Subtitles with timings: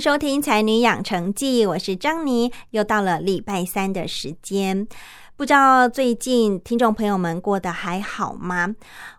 [0.00, 4.86] 收听《才女养成记》，我是张妮，又到了礼拜三的时间。
[5.36, 8.74] 不知道最近听众朋友们过得还好吗？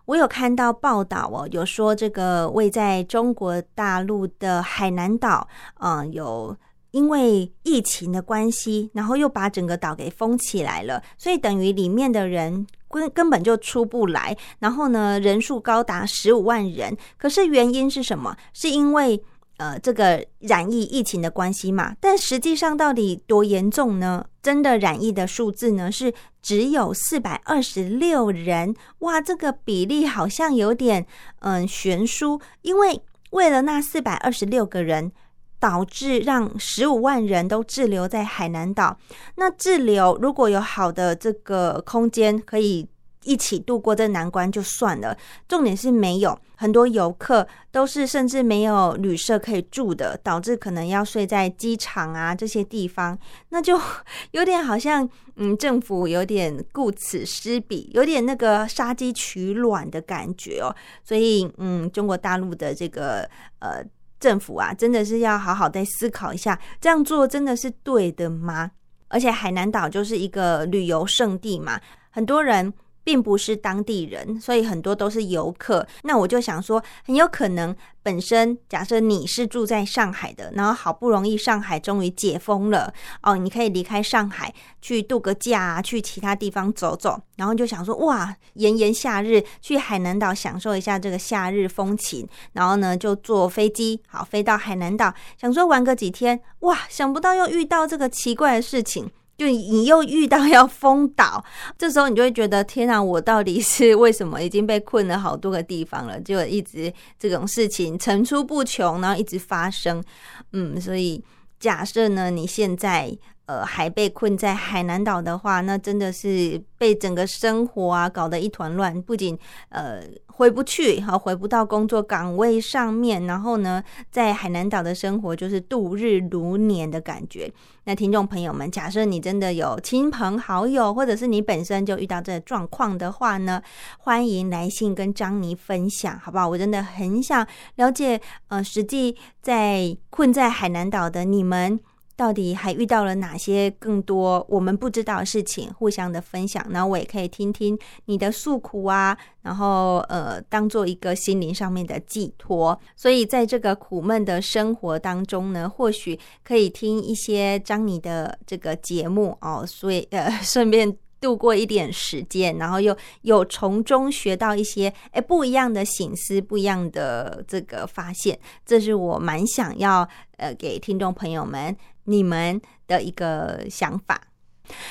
[0.06, 5.48] 我有看到报道哦，有说这个位在中国大陆的海南岛，
[5.80, 6.56] 嗯，有
[6.92, 14.36] 因为疫情的关系，然后又把整个岛给封起来了，所以等于里面的人根根本就出不来。
[14.58, 16.96] 然后呢，人数高达十五万人。
[17.16, 18.36] 可是原因是什么？
[18.52, 19.22] 是因为
[19.60, 24.24] 呃，这个染疫疫情的关系嘛，但实际上到底多严重呢？
[24.42, 31.06] 真的染疫的数字呢是只有四百二十六人，哇，这个比例好像有点
[31.40, 35.12] 嗯悬殊，因为为了那四百二十六个人，
[35.58, 38.96] 导致让十五万人都滞留在海南岛。
[39.36, 42.88] 那滞留如果有好的这个空间可以。
[43.30, 53.16] 一起度过这难关就算了，重点是没有很多游客都是甚至没有旅社可以住的，导致可能要睡在机场啊这些地方，
[53.50, 53.80] 那就
[54.32, 60.74] 有点好像嗯政府有点顾此失彼，有点那个杀鸡取卵的感觉哦。
[61.04, 63.20] 所以嗯，中国大陆的这个
[63.60, 63.80] 呃
[64.18, 68.72] 政府啊，真的是要好好再思考一下，这样做真的是对的吗？
[69.06, 72.74] 而且海南岛就是一个旅游胜地嘛，很多人。
[73.02, 75.86] 并不是当地人，所以很多都是游客。
[76.02, 99.10] 那我就想说，很有可能本身假设你是住在上海的，然后好不容易上海终于解封了哦，你可以离开上海去度个假，去其他地方走走，然后就想说哇，炎炎夏日去海南岛享受一下这个夏日风情，然后呢就坐飞机好飞到海南岛，想说玩个几天，哇，想不到又遇到这个奇怪的事情。
[99.40, 101.42] 就你又遇到要封岛，
[101.78, 106.20] 这时候你就会觉得天啊，我到底是为什么已经被困了好多个地方了？
[106.20, 110.04] 就一直这种事情层出不穷，然后一直发生。
[110.52, 111.24] 嗯，所以
[111.58, 113.16] 假设呢，你现在。
[113.46, 119.02] 呃，还被困在海南岛的话，那真的是被整个生活啊搞得一团乱。
[119.02, 119.36] 不仅
[119.70, 120.00] 呃
[120.40, 127.52] 回不去，哈，回不到工作岗位上面，然后呢，在海南岛的生活就是度日如年的感觉。
[127.84, 133.60] 那听众朋友们，假设你真的有亲朋好友，或者是你本身就遇到这状况的话呢，
[133.98, 136.48] 欢迎来信跟张妮分享，好不好？
[136.48, 137.46] 我真的很想
[137.76, 138.18] 了解，
[138.48, 141.78] 呃，实际在困在海南岛的你们。
[142.20, 145.72] 到底还遇到了哪些更多我们不知道的事情？
[145.72, 152.78] 互相的分享，然后我也可以听听你的诉苦啊，然后呃，当做一个心灵上面的寄托。
[152.94, 168.38] 所以在这个苦闷的生活当中呢，或许可以听一些张你的这个节目哦，所以呃，顺便度过一点时间，然后又有从中学到一些哎不一样的醒思，不一样的这个发现。
[168.66, 171.74] 这是我蛮想要呃给听众朋友们。
[172.04, 174.20] 你们的一个想法。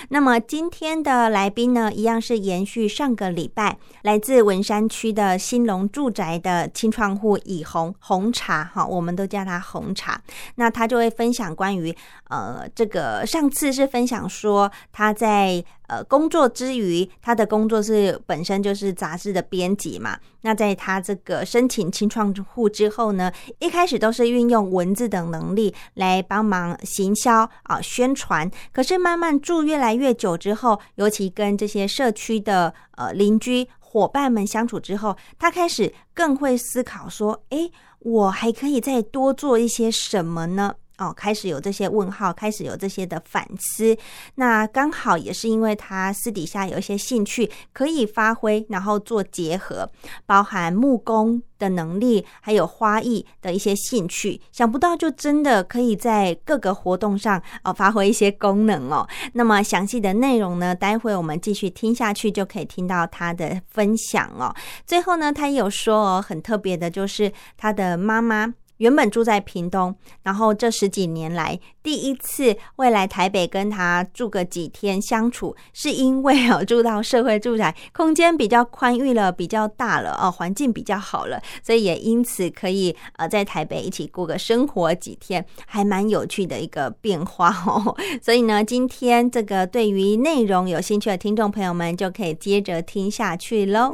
[0.10, 10.22] 那么今天的来宾呢，一样是延续上个礼拜来自文山区的新隆住宅的清创户以红红茶哈，我们都叫他红茶。
[10.56, 11.96] 那他就会分享关于
[12.28, 20.18] 呃这个上次是分享说他在呃工作之余，他的工作是本身就是杂志的编辑嘛。
[20.42, 29.60] 那在他这个申请清创户之后呢，一开始都是运用文字等能力来帮忙行销啊宣传，可是慢慢住。
[29.64, 43.98] 越来越久之后，尤其跟这些社区的呃邻居伙伴们相处之后，他开始更会思考说：“诶，我还可以再多做一些什么呢？”哦，开始有这些问号，开始有这些的反思。
[44.36, 49.90] 那刚好也是因为他私底下有一些兴趣可以发挥，然后做结合，
[50.26, 54.42] 包含木工的能力，还有花艺的一些兴趣。
[54.52, 59.08] 想不到就真的可以在各个活动上哦发挥一些功能哦。
[59.34, 64.54] 那么详细的内容呢，待会我们继续听下去就可以听到他的分享哦。
[64.86, 68.54] 最后呢，他也有说哦，很特别的就是他的妈妈。
[68.80, 87.96] 原本住在屏东，然后这十几年来第一次会来台北跟他住个几天相处，是因为哦住到社会住宅，空间比较宽裕了，比较大了哦，环境比较好了，所以也因此可以呃在台北一起过个生活几天，还蛮有趣的一个变化哦。
[88.22, 93.94] 所以呢，今天这个对于内容有兴趣的听众朋友们，就可以接着听下去喽。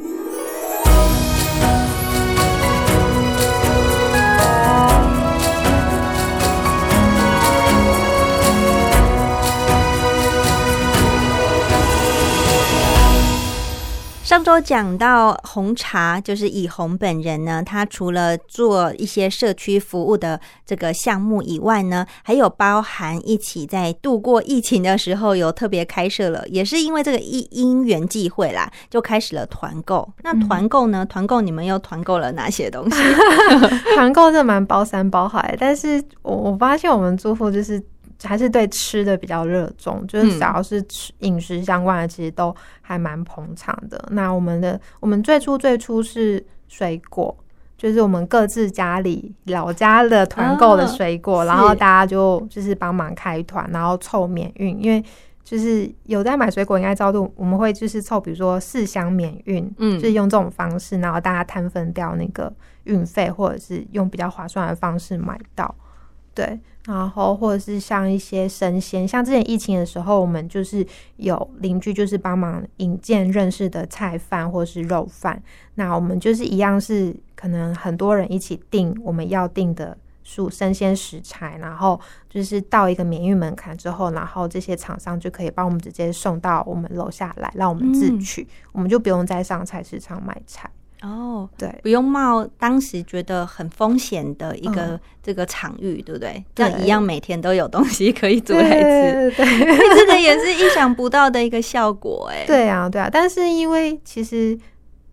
[14.35, 30.05] 上周讲到红茶，就是以红本人呢，他除了做一些社区服务的这个项目以外呢，还有包含一起在度过疫情的时候有特别开设了，也是因为这个因因缘际会啦，就开始了团购。
[30.21, 31.05] 那团购呢？
[31.05, 32.97] 团购你们又团购了哪些东西？
[33.95, 37.81] 团购是蛮包山包海，但是我我发现我们住户就是。
[38.23, 44.03] 还是对吃的比较热衷，就是只要是吃饮食相关的，其实都还蛮捧场的。
[44.11, 47.35] 那我们的我们最初最初是水果，
[47.77, 54.81] 就是我们各自家里老家的团购的水果，然后大家就就是帮忙开团，然后凑免运。
[54.81, 55.03] 因为
[55.43, 62.51] 就是有在买水果，应该知道，我们会就是凑，比如说四箱免运，嗯，就是用这种方式，然后大家摊分掉那个
[62.85, 65.75] 运费，或者是用比较划算的方式买到。
[66.35, 70.85] 对，然后或者是像一些生鲜，像之前疫情的时候，我们就是
[71.15, 75.41] 有邻居就是帮忙引荐认识的菜贩或是肉贩，
[75.75, 81.97] 那我们就是一样是可能很多人一起订我们要订的蔬生鲜食材，然后
[82.29, 90.69] 就是到一个免疫门槛之后，然后这些厂商就可以帮我们直接送到我们楼下来，让我们自取，我们就不用再上菜市场买菜。
[91.05, 96.43] 哦，对，不用冒当时觉得很风险的一个这个场域，对不对？
[96.55, 99.45] 这样一样每天都有东西可以煮来吃，对，
[99.95, 103.07] 这个也是意想不到的一个效果，哎，对啊，对啊。
[103.11, 104.57] 但是因为其实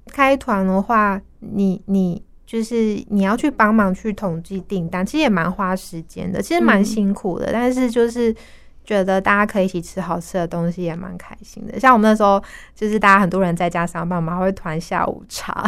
[0.07, 8.35] 开团的话，你你就是你要去帮忙去统计订单，其实也蛮花时间的，其实蛮辛苦的，但是就是。
[8.85, 11.79] 觉得大家可以一起吃好吃的东西也蛮开心的。
[11.79, 12.43] 像我们那时候，
[12.75, 15.65] 就是大家很多人在家上班嘛，会团下午茶，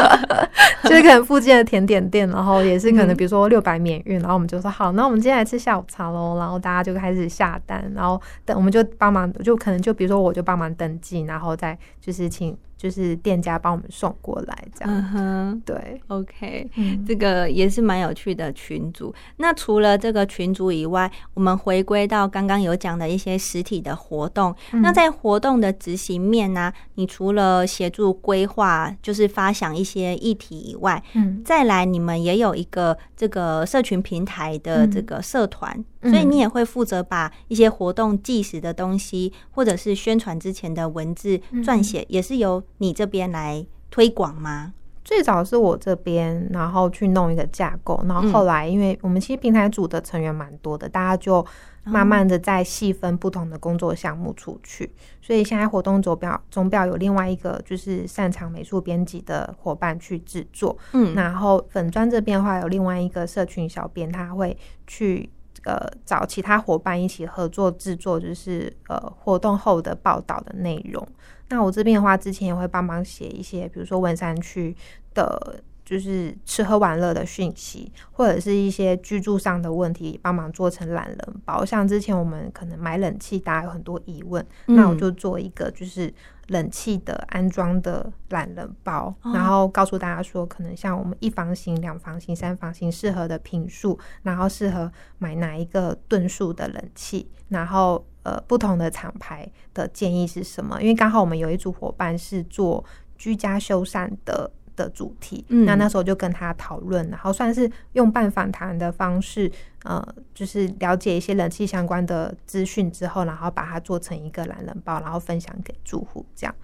[0.84, 6.38] 就是可能附近的甜点店，然后也是可能比如说六百免运，然后我们就说好，那我们今天来吃下午茶喽。
[6.38, 12.56] 然后大家就开始下单，然后等我们就帮忙，就可能就比如说我就帮忙登记，然后再就是请。
[12.82, 14.92] 就是店家帮我们送过来，这样。
[14.92, 16.68] 嗯哼，对，OK，
[17.06, 19.14] 这个也是蛮有趣的群组。
[19.36, 24.52] 那除了这个群组以外，我们回归到刚刚有讲的一些实体的活动。
[24.72, 35.84] 那在活动的执行面呢，你除了协助规划，就是发想一些议题以外，嗯，再来你们也有一个这个社群平台的这个社团。
[36.02, 44.74] 所以你也会负责把一些活动计时的东西，或者是宣传之前的文字撰写，也是由你这边来推广吗？
[45.04, 51.46] 最早是我这边，然后去弄一个架构，然后后来因为我们其实平台组的成员蛮多的，大家就
[51.84, 65.30] 慢慢的在细分不同的工作项目出去，所以现在活动总表总表有另外一个就是擅长美术编辑的伙伴去制作，嗯，然后粉砖这边的话有另外一个社群小编，他会去。
[65.64, 71.06] 呃，找其他伙伴一起合作制作，就是呃活动后的报道的内容。
[71.52, 74.74] 那我这边的话，之前也会帮忙写一些，比如说文山区
[75.12, 81.62] 的，就是吃喝玩乐的讯息，或者是一些居住上的问题，帮忙做成懒人包。
[81.62, 86.12] 像之前我们可能买冷气，大家有很多疑问，那我就做一个，就是。
[86.48, 100.80] 冷气的安装的懒人包，然后告诉大家说，可能像我们一房型、两房型、三房型适合的平数，然后适合买哪一个吨数的冷气，然后呃不同的厂牌的建议是什么？
[100.80, 102.84] 因为刚好我们有一组伙伴是做
[103.16, 104.50] 居家修缮的。
[104.74, 109.52] 的主题，那那时候就跟他讨论，然后算是用半访谈的方式，
[109.84, 110.02] 呃，
[110.32, 116.54] 就是了解一些冷气相关的资讯之后，然后把它做成一个懒人包，然后分享给住户，这样。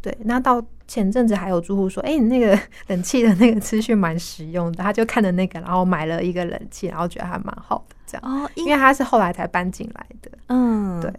[0.00, 11.00] 对，那到前阵子还有住户说，哎、你那个冷气的那个资讯蛮实用的，他就看了那个，然后买了一个冷气，然后觉得还蛮好的，这样，哦，因因为他是后来才搬进来的，嗯。
[11.00, 11.12] 对，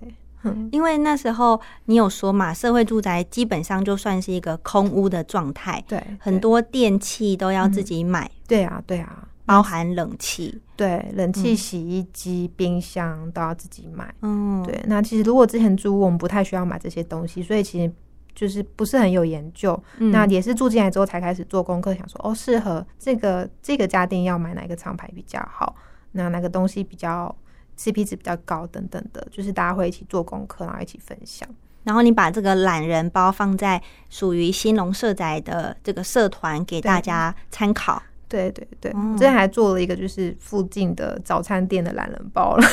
[0.44, 10.60] 嗯，因为那时候你有说嘛，社会住宅基本上就算是一个空屋的状态，对，很多电器都要自己买，对啊，对啊，包含冷气。
[10.76, 14.14] 对，冷气、嗯洗衣机、冰箱都要自己买。
[14.22, 17.92] 嗯，对，那其实如果之前租屋，我们不太需要买这些东西，所以其实
[18.40, 19.78] 就是不是很有研究。
[19.98, 25.76] 嗯那也是住进来之后才开始做功课，想说哦，适合这个这个家电要买哪个厂牌比较好，
[26.14, 27.36] 那哪个东西比较
[27.78, 31.48] CP 值比较高等等的，就是大家会一起做功课，然后一起分享。
[31.84, 38.02] 然后你把这个懒人包放在属于新隆社宅的这个社团给大家参考。
[38.28, 42.68] 对对对，嗯我之前还做了一个就是附近的早餐店的懒人包了，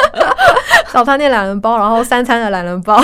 [0.90, 2.98] 早餐店懒人包，然后三餐的懒人包，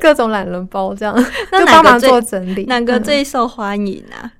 [0.00, 1.14] 各种懒人包这样，
[1.52, 2.64] 那就帮忙做整理。
[2.64, 4.32] 哪个嗯最受欢迎啊？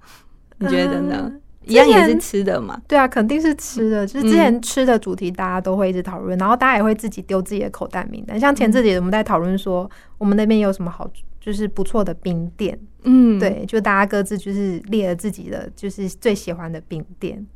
[0.59, 1.17] 你觉得呢？
[1.25, 2.81] 嗯一样也是吃的嘛。
[2.89, 4.05] 对啊，肯定是吃的。
[4.05, 8.41] 就是之前吃的主题，大家都会一直讨论，然后大家也会自己丢自己的口袋名单。
[8.41, 9.89] 像前阵子我们在讨论说，
[10.19, 12.77] 我们那边有什么好，就是不错的冰店。
[13.05, 17.47] 嗯，对，就大家各自就是列了自己的就是最喜欢的冰店。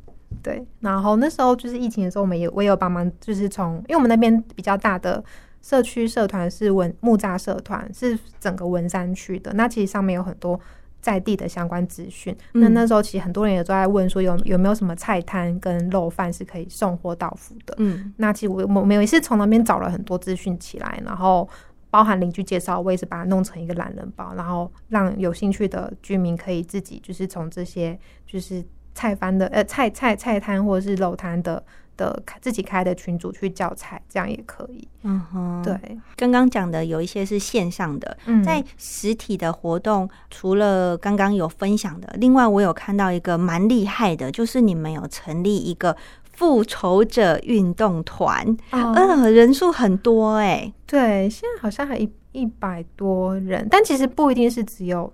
[0.41, 5.21] 对，然后那时候就是疫情的时候，我们也我也有帮忙，就是从因为我们那边比较大的
[5.65, 9.51] 社区社团是文木栅社团，是整个文山区的。
[9.53, 10.59] 那其实上面有很多
[11.01, 12.37] 在地的相关资讯。
[12.53, 17.73] 那嗯那时候其实很多人也都在问说有有没有什么菜摊跟肉贩是可以送货到府的。
[17.79, 21.49] 嗯那其实我我们也是从那边找了很多资讯起来，然后
[21.89, 31.63] 包含邻居介绍，我也是把它弄成一个懒人包，然后让有兴趣的居民可以自己就是从这些就是菜贩的呃菜菜菜摊或者是肉摊的
[31.97, 34.87] 的自己开的群组去教材，这样也可以。
[35.03, 35.63] 嗯哼，。
[35.63, 45.95] 对，刚刚讲的有一些是线上的，嗯在实体的活动，除了刚刚有分享的，另外我有看到一个蛮厉害的，就是你们有成立一个
[46.33, 55.11] 复仇者运动团，哦呃，人数很多哎、对，现在好像还一一百多人，但其实不一定是只有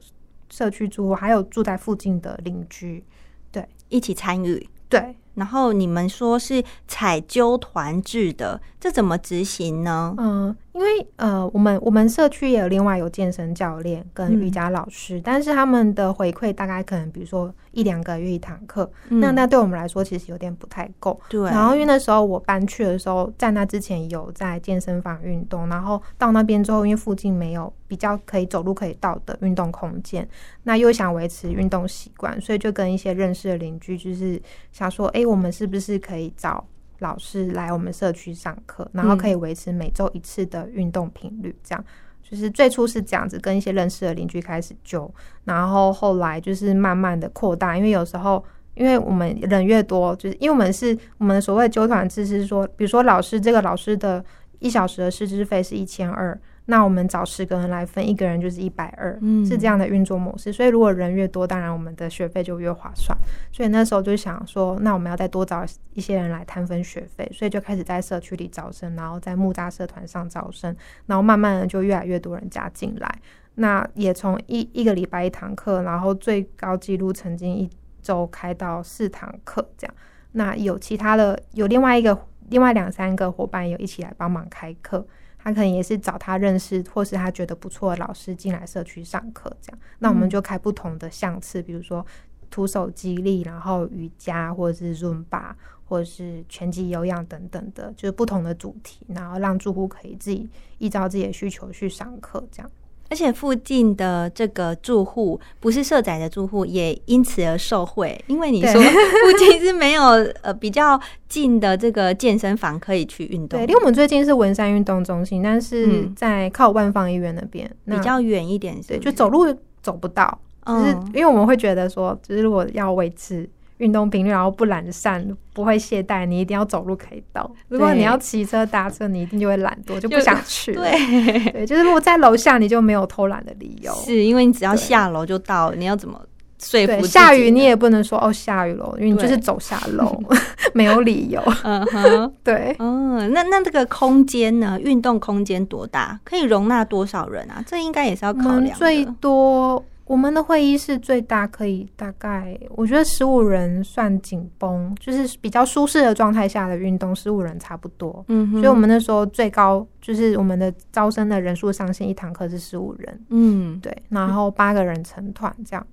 [0.49, 3.03] 社区住户，还有住在附近的邻居。
[3.51, 4.67] 对一起参与。
[4.89, 10.13] 对，然后你们说是采纠团制的，这怎么执行呢？
[10.17, 14.51] 嗯，因为呃，我们我们社区也有另外有健身教练跟瑜嗯。
[14.51, 19.19] 伽老师，但是他们的回馈大概可能比如说一两个月一堂课，嗯。
[19.19, 21.19] 那那对我们来说其实有点不太够。
[21.29, 30.27] 对，然后因为那时候我搬去的时候，在那之前有在健身房运动，然后到那边之后，因为附近没有比较可以走路可以到的运动空间，
[30.63, 36.65] 那又想维持运动习惯，所以就跟一些认识的邻居，就是想说，哎，我们是不是可以找
[37.01, 41.85] 老师来我们社区上课，然后可以维持每周一次的运动频率，这样。
[42.23, 48.41] 就是最初是这样子，跟一些认识的邻居开始揪，然后后来就是慢慢的扩大，因为有时候
[48.73, 54.23] 因为我们人越多，就是因为我们是我们所谓的纠团制是说，比如说老师这个老师的
[54.59, 60.53] 一小时的师资费是一千二，那我们找十个人来分，一个人就是一百二，嗯是这样的运作模式。
[60.53, 63.17] 所以如果人越多，当然我们的学费就越划算。
[63.51, 70.75] 所以那时候就想说，那我们要再多找一些人来摊分学费，所以就开始在社区里招生，然后在木栅社团上招生，
[71.07, 73.09] 然后慢慢的就越来越多人加进来。
[73.55, 77.69] 那也从一一个礼拜一堂课，然后最高纪录曾经一
[78.01, 79.93] 周开到四堂课这样。
[80.31, 82.17] 那有其他的，有另外一个、
[82.49, 85.05] 另外两三个伙伴有一起来帮忙开课，
[85.43, 89.79] 他可能也是找他认识或是他觉得不错的老师进来社区上课这样。
[89.99, 92.05] 那我们就开不同的项次，比如说
[92.49, 95.53] 徒手激励，然后瑜伽或者是 Zumba。
[95.91, 102.71] 或者是拳击、有氧等等的，就是不同的主题，然后让住户可以自己依照自己的需求去上课，这样。
[103.11, 108.71] 而且附近的这个住户不是社宅的住户，也因此而受惠，因为你对。
[108.71, 110.03] 说附近是没有
[110.41, 113.59] 呃比较近的这个健身房可以去运动。
[113.59, 118.87] 对，，离我们最近是文山运动中心，但是嗯在靠万方医院那边，那比较远一点是？
[118.87, 119.53] 对，就走路
[119.83, 121.11] 走不到，就是嗯。
[121.13, 123.49] 因为我们会觉得说，就是如果要维持
[123.81, 127.49] 运动频率，然后不懒散，不会懈怠，你一定要走路可以到。
[127.67, 130.73] 如果你要骑车搭车，你一定就会懒惰，就不就想去。
[130.73, 133.93] 对，对，就是如果在楼下，你就没有偷懒的理由。
[134.05, 136.19] 是因为你只要下楼就到了，你要怎么
[136.59, 140.21] 说服对，下雨你也不能说哦下雨了，因为你就是走下楼，
[140.75, 141.41] 没有理由。
[141.63, 142.33] 嗯哼。
[142.43, 144.79] 对，嗯，那那这个空间呢？
[144.79, 146.19] 运动空间多大？
[146.23, 147.63] 可以容纳多少人啊？
[147.65, 149.05] 这应该也是要考量们最。
[149.19, 158.21] 多，我们的会议室最大可以大概，我觉得十五人算紧绷，就是比较舒适的状态下的运动，十五人差不多。
[158.27, 165.87] 嗯，所以我们那时候最高就是我们的招生的人数上限，一堂课是十五人，嗯，对，然后八个人成团这样。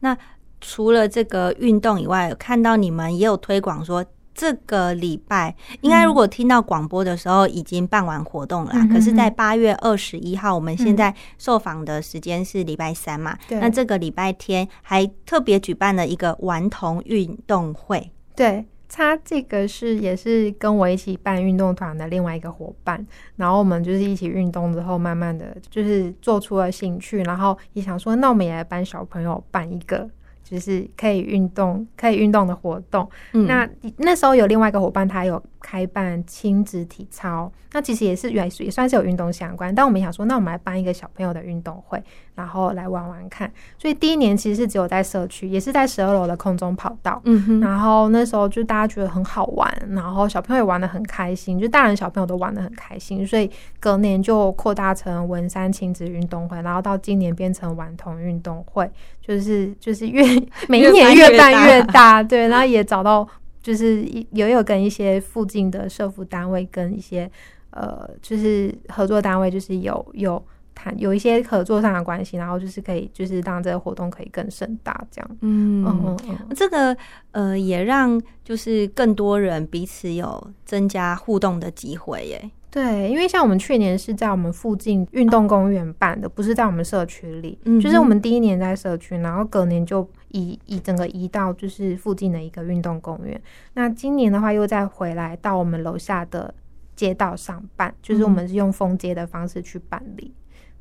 [0.00, 0.14] 那
[0.60, 4.04] 除了这个运动以外，看到你们也有推广说。
[4.36, 8.86] 这个礼拜应该，如果听到广播的时候，已经办完活动了啦。
[8.92, 13.36] 可是，在八月二十一号，我们现在受访的时间是礼拜三嘛？
[13.48, 18.12] 对那这个礼拜天还特别举办了一个顽童运动会。
[18.34, 23.04] 对，他这个是也是跟我一起办运动团的另外一个伙伴，
[23.36, 30.06] 然后我们就是一起运动之后，慢慢的就是做出了兴趣，然后也想说，那我们也来帮小朋友办一个。
[30.48, 33.08] 就是可以运动、可以运动的活动。
[33.32, 39.74] 嗯那那时候有另外一个伙伴，他有开办亲子体操，那其实也是也也算是有运动相关。
[39.74, 42.00] 但我们想说，那我们来办一个小朋友的运动会，
[42.36, 43.50] 然后来玩玩看。
[43.76, 47.20] 所以第一年其实是只有在社区，也是在十二楼的空中跑道。
[47.24, 53.50] 嗯哼，然后那时候就大家觉得很好玩，然后小朋友也玩的很开心，就大人小朋友都玩的很开心，所以
[53.80, 58.88] 隔年就扩大成文山亲子运动会，然后到今年变成顽童运动会，
[59.20, 60.22] 就是就是越
[60.68, 63.26] 每一年越办越 大，对，然后也找到
[63.62, 67.30] 就是也有跟一些附近的社服单位跟一些
[67.70, 70.44] 呃就是合作单位，就是有有。
[70.76, 75.36] 谈有一些合作上的关系，然后就是可以，就是让这个活动可以更盛大，这样。
[75.40, 76.96] 嗯嗯嗯嗯，这个
[77.32, 82.50] 呃，也让就是更多人彼此有增加互动的机会耶。
[82.70, 87.58] 对，因为像我们去年是在我们附近运动公园办的，不是在我们社区里。
[87.64, 93.40] 嗯就是我们第一年在社区，然后隔年就移移整个移到就是附近的一个运动公园。
[93.72, 96.54] 那今年的话，又再回来到我们楼下的
[96.94, 100.34] 街道上办，就是我们是用封街的方式去办理。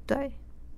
[0.05, 0.31] 对，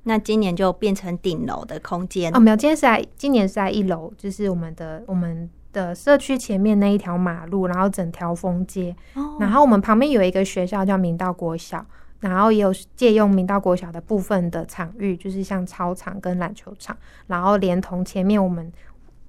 [0.04, 8.96] 那今年就变成顶楼的空间哦，没有，今天是在今年是在一楼，就是我们的我们的社区前面那一条马路，然后整条封街。
[9.14, 11.86] 哦然后我们旁边有一个学校叫明道国小，
[12.22, 18.72] 然后也有借用明道国小的部分的场域，就是像操场跟篮球场，然后连同前面我们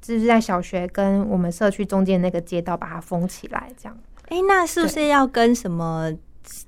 [0.00, 3.98] 就是在小学跟我们社区中间那个街道把它封起来，这样。
[4.28, 6.12] 哎，那是不是要跟什么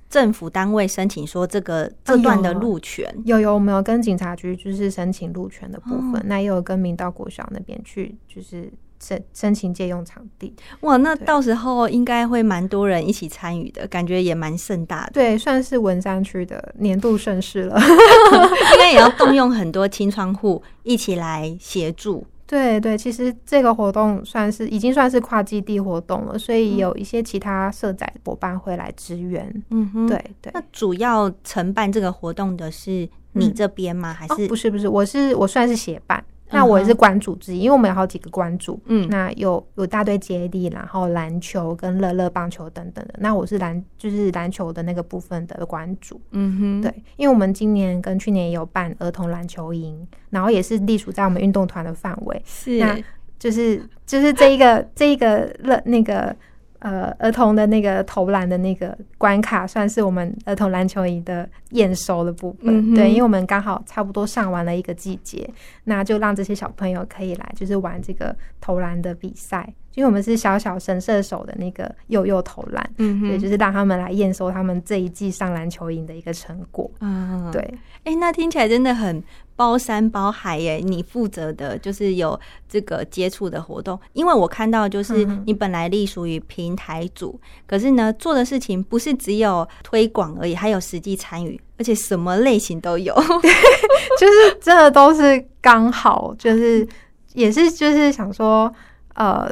[0.09, 3.13] 政府单位申请说这个这段的路权？
[3.25, 10.53] 有有，我们有跟警察局就是申请路权的部分，哦那也有跟明道国小那边去就是申申请借用场地。
[10.81, 15.11] 哇，那到时候应该会蛮多人一起参与的，感觉也蛮盛大的。
[15.13, 17.79] 对，算是文山区的年度盛事了。
[17.81, 22.25] 应该也要动用很多清窗户一起来协助。
[22.51, 29.63] 对对，其实这个活动算是已经算是跨基地活动了，所以有一些其他社仔伙伴会来支援。
[29.69, 30.05] 嗯哼，。
[30.05, 34.13] 对对那，主要承办这个活动的是你这边吗？
[34.13, 38.79] 还哦是不是不是，我是我算是协办，那我也是关主之一，因为我们有好几个关主。
[38.85, 43.15] 嗯那有有大队接力，然后篮球跟乐乐棒球等等的。
[43.19, 46.19] 那我是篮就是篮球的那个部分的关主。
[46.31, 52.41] 嗯哼，对，因为我们今年跟去年也有办儿童篮球营，然后也是隶属在我们运动团的范围。
[52.45, 52.97] 是那
[53.39, 56.35] 就是就是这一个这一个乐那个
[56.81, 62.91] 呃儿童的那个投篮的那个关卡，算是我们儿童篮球营的验收的部分。
[62.91, 65.49] 嗯对，因为我们刚好差不多上完了一个季节，
[65.85, 69.73] 那就让这些小朋友可以来就是玩这个投篮的比赛。
[69.95, 76.89] 因为我们是小小神射手的那个幼幼投篮，对，嗯对，就是让他们来验收他们这一季上篮球营的一个成果。
[77.01, 77.61] 嗯，对，
[78.03, 79.23] 哎、那听起来真的很
[79.55, 80.77] 包山包海耶！
[80.77, 93.13] 你负责的就是有这个接触的活动，因为我看到就是你本来隶属于平台组，可是呢做的事情不是只有推广而已，还有实际参与，而且什么类型都有。
[94.19, 96.87] 就是真的都是刚好，就是
[97.33, 98.73] 也是就是想说，
[99.13, 99.51] 呃，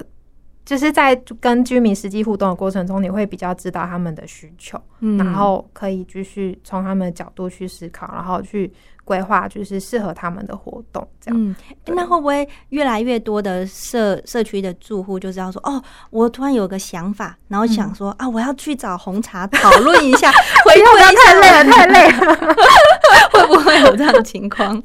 [0.70, 8.72] 就是在跟居民实际互动的过程中，你会比较知道他们的需求，嗯然后可以继续从他们的角度去思考，然后去
[9.04, 11.56] 规划就是适合他们的活动，这样。
[11.88, 20.32] 那会不会越来越多的社社区的住户就知道说，哦，我突然有个想法，然后想说、啊，我要去找红茶讨论一下，
[20.64, 22.36] 回 不要太累了，太累了。
[23.34, 24.80] 会不会有这样的情况？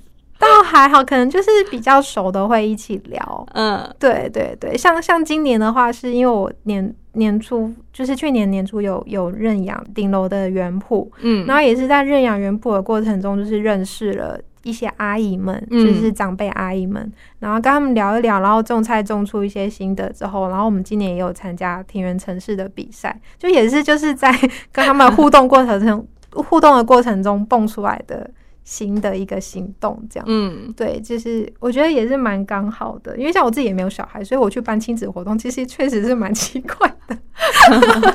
[0.45, 3.47] 倒还好，可能就是比较熟的会一起聊。
[3.53, 3.89] 嗯。
[3.99, 11.47] 对对对，像像今年的话，是因为我年年初就是去年年初有有认养顶楼的园圃，嗯。
[11.47, 15.87] 然后也是在认养园圃的过程中，就是认识了一些阿姨们，嗯。
[15.87, 24.33] 就是长辈阿姨们，然后跟他们聊一聊，然后种菜种出一些心得之后，然后我们今年也有参加田园城市的比赛，就也是就是在
[24.73, 28.29] 跟他们互动过程中 互动的过程中蹦出来的
[28.65, 30.25] 新的一个行动，这样。
[30.27, 37.17] 嗯，对，就是我觉得也是蛮刚好的，因为像我自己也没有小孩，所以我去办亲子活动，其实确实是蛮奇怪的。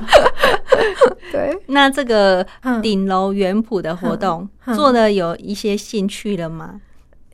[1.31, 6.81] 对，那这个嗯顶楼园圃的活动嗯做的有一些兴趣了吗？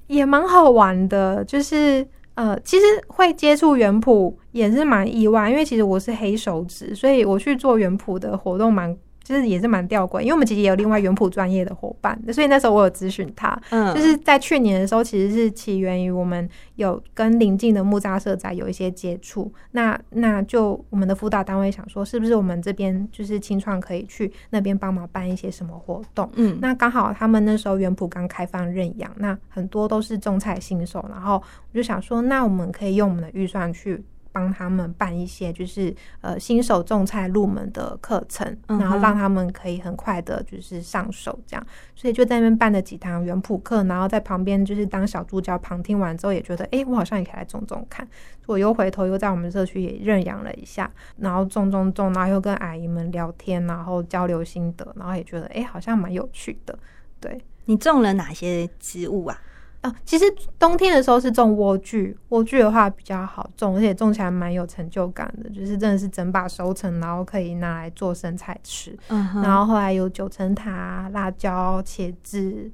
[0.07, 8.95] 也蛮好玩的，就是呃，其实会接触园圃也是蛮意外，因为其实我是黑手指，所以我去做园圃的活动蛮。
[9.25, 19.51] 就是也是蛮吊诡，因为我们其实也有另外园圃专业的伙伴，所以那时候我有咨询他，嗯，就是在去年的时候，其实是起源于我们有跟邻近的木栅社宅有一些接触。
[19.71, 26.29] 那那就我们的辅导单位想说，是不是我们这边就是清创可以去那边帮忙办一些什么活动？
[26.35, 34.03] 嗯，那刚好他们那时候园圃刚开放认养，那很多都是种菜新手，然后我就想说，那我们可以用我们的预算去。
[34.35, 48.05] 帮他们办一些就是呃新手种菜入门的课程，嗯然后让他们可以很快的就是上手这样，所以就在那边办了几堂园圃课，然后在旁边就是当小助教旁听完之后，也觉得诶，我好像也可以来种种看，
[48.45, 56.77] 我又回头又在我们社区也认养了一下，然后种种种，然后又跟阿姨们聊天，然后交流心得，然后也觉得诶，好像蛮有趣的，
[57.21, 57.41] 对。
[57.67, 59.41] 你种了哪些植物啊？
[59.85, 60.25] 啊，其实
[60.57, 68.97] 冬天的时候是种莴苣，莴苣的话比较好种，而且种起来蛮有成就感的，就是真的是整把收成，然后可以拿来做生菜吃。
[69.09, 72.71] 嗯，然后后来有九层塔、辣椒、茄子，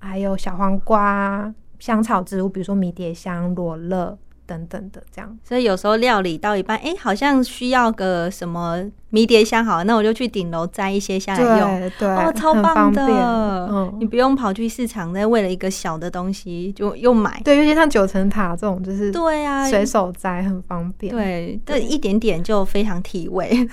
[0.00, 5.38] 还有小黄瓜、香草植物，比如说迷迭香、罗勒等等的这样。
[5.42, 11.80] 所以有时候料理到一半，哎、好像需要个什么迷迭香，好，那我就去顶楼摘一些下来用。
[11.80, 13.94] 对對，哦，超棒的，嗯！
[13.98, 17.40] 你嗯，不用跑去市场，再为了一个小的东西就又买。
[17.44, 21.14] 对，尤其像九层塔这种，就是对啊，随手摘，很方便。
[21.14, 23.66] 对，这一点点就非常体味。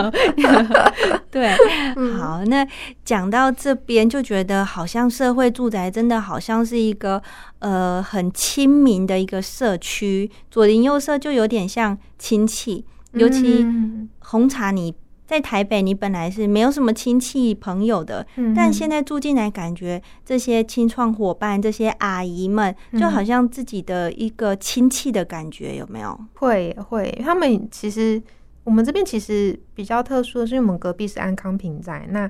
[1.30, 1.54] 对，
[1.96, 2.66] 嗯好，那
[3.04, 7.22] 讲到这边就觉得好像社会住宅真的好像是一个
[7.60, 14.94] 呃很亲民的一个社区，左邻右舍就有点像亲戚，尤其嗯红茶你。
[15.30, 26.18] 在台北，你本来是没有什么亲戚朋友的，但现在住进来，感觉这些青创伙伴、这些阿姨们，就好像自己的一个亲戚的感觉，有没有？
[26.34, 28.20] 会会，他们其实
[28.64, 32.28] 我们这边其实比较特殊的是，因为我们隔壁是安康平宅，那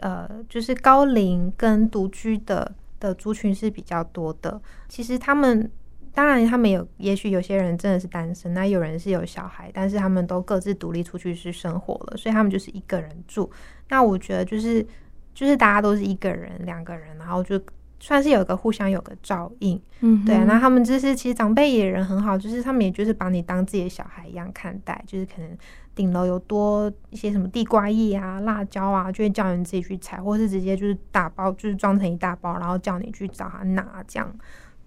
[0.00, 4.60] 呃就是高龄跟独居的的族群是比较多的。
[4.88, 5.68] 其实他们
[6.12, 13.50] 当然他们有，也许有些人真的是单身，那有人是有小孩，但是他们都各自独立出去去生活了，所以他们就是一个人住。
[13.88, 14.86] 那我觉得就是
[15.34, 17.60] 就是大家都是一个人、两个人，然后就
[18.00, 19.80] 算是有个互相有个照应。
[20.00, 25.50] 嗯，对啊，那他们就是其实长辈也人很好，就是他们也就是把你当自己的小孩一样看待，就是可能
[25.94, 34.34] 顶楼有多一些什么地瓜叶啊、辣椒啊，就会叫你自己去采，或是直接就是打包，就是装成一大包，然后叫你去找他拿这样。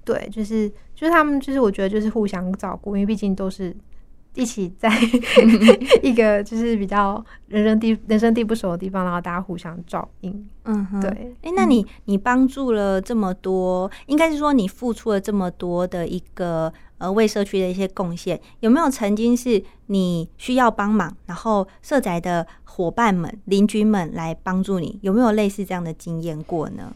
[0.03, 3.73] 对，就是就是他们就是我觉得就是互相照顾，因为毕竟都是
[4.35, 4.89] 一起在
[6.01, 10.49] 一个就是比较人生地人生地不熟的地方，然后大家互相照应。
[10.65, 24.97] 嗯哼，对，哎、那你你帮助了这么多，应该是说你付出了这么多的一个呃为社区的一些贡献，有没有曾经是你需要帮忙，然后社宅的伙伴们、邻居们来帮助你？
[25.01, 26.93] 有没有类似这样的经验过呢？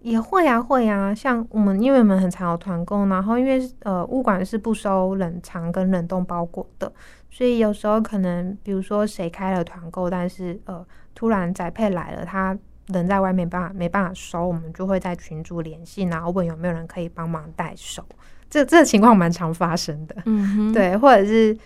[0.00, 6.90] 也会啊，会啊，像我们，因为我们很常有团购，然后因为呃物管是不收冷藏跟冷冻包裹的，
[7.30, 10.84] 所以有时候可能比如说谁开了团购，但是呃
[11.14, 18.02] 突然宅配来了，他人在外面没办法没办法收，我们就会在群组联系，然后问有没有人可以帮忙代收。
[18.48, 20.16] 这这个情况蛮常发生的，
[20.72, 21.56] 对，或者是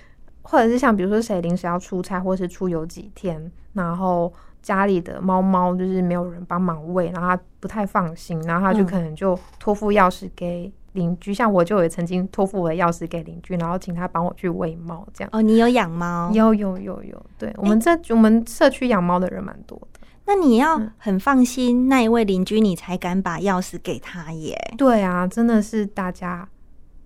[0.42, 4.30] 或者是像比如说谁临时要出差，或是出游几天，然后
[4.64, 15.28] 家里的猫猫就是没有人帮忙喂，然后他不太放心，然后他就嗯可能就托付钥匙给邻居，像我就也曾经托付我的钥匙给邻居，然后请他帮我去喂猫，这样。
[15.32, 20.00] 哦，你有养猫，有有有有，对我们这、我们社区养猫的人蛮多的。
[20.26, 24.56] 那你要嗯很放心那一位邻居，你才敢把钥匙给他耶。
[24.78, 26.48] 对啊，真的是大家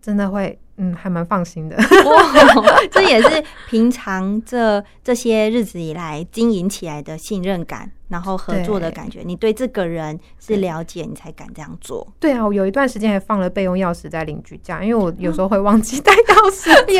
[0.00, 1.76] 真的会嗯还蛮放心的。
[1.78, 9.20] 哦，这也是平常这这些日子以来经营起来的信任感，然后合作的感觉。
[9.24, 12.06] 你对这个人是了解，你才敢这样做。
[12.18, 16.68] 对啊，我有一段时间还放了备用钥匙在邻居家，因为我有时候会忘记带钥匙。
[16.88, 16.98] 也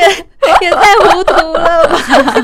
[0.61, 1.97] 也太糊涂了吧？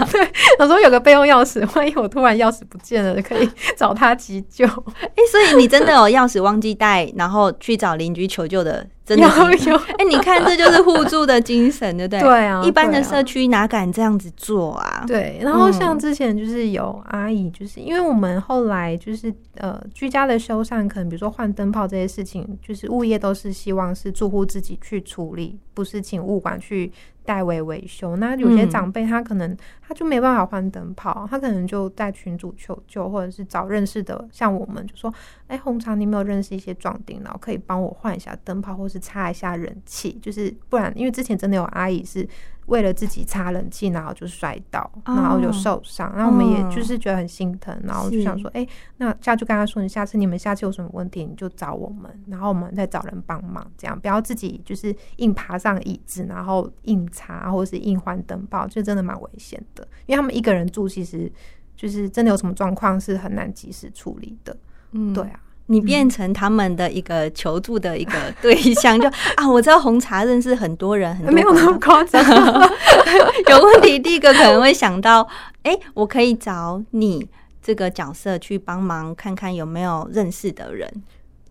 [0.60, 4.66] 有时候有个备用钥匙，万一我突然钥匙不见了，可以 找他急救。
[4.66, 12.20] 哎、所以你真的有钥匙忘记带，然后去找邻居求救的真的有有，哎、你看，这就是互助的精神，对不对？
[12.20, 15.04] 对啊一般的社区哪敢这样子做啊？
[15.08, 26.92] 对，然后像嗯之前就是有阿姨，就是因为我们后来就是呃居家的修缮，可能比如说换灯泡这些事情，就是物业都是希望是住户自己去处理，不是请物管去
[27.24, 28.16] 代为维修。
[28.16, 29.56] 那有些嗯长辈他可能
[29.88, 35.14] 他就没办法换灯泡，他可能就在群主求救，或者是找认识的，像我们就说，
[35.48, 42.28] 哎，红茶，你有没有认识一些壮丁，然后可以帮我换一下灯泡，或是擦一下人气，就是不然，因为之前真的有阿姨是
[42.68, 61.32] 为了自己擦冷气，然后就摔倒，然后就受伤，然后我们也就是觉得很心疼，然后就想说，哎、那这样就跟他说，你下次你们下次有什么问题，你就找我们，然后我们再找人帮忙，这样不要自己就是硬爬上椅子，然后硬擦或者是硬换灯泡，就真的蛮危险的，因为他们一个人住，其实
[61.76, 64.58] 就是真的有什么状况是很难及时处理的，
[64.92, 65.14] 嗯。
[65.14, 65.40] 对啊。
[65.68, 72.24] 你变成他们的一个求助的一个对象，就 啊，我知道红茶认识很多人，很多没有那么夸张，
[73.50, 75.28] 有问题，第一个可能会想到，
[75.64, 77.28] 哎、我可以找你
[77.62, 80.92] 这个角色去帮忙，看看有没有认识的人。